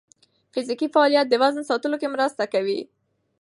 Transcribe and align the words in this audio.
فزیکي 0.53 0.87
فعالیت 0.93 1.27
د 1.29 1.33
وزن 1.41 1.61
ساتلو 1.69 1.95
کې 2.01 2.07
مرسته 2.15 2.43
کوي. 2.53 2.79